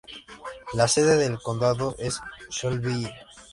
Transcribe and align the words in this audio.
La 0.73 0.87
sede 0.87 1.15
de 1.15 1.37
condado 1.37 1.95
es 1.99 2.19
Shelbyville. 2.49 3.13